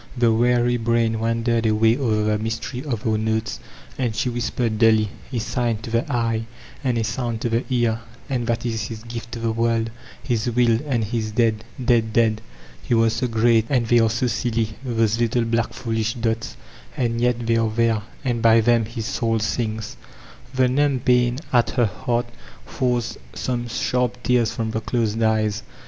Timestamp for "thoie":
15.15-15.19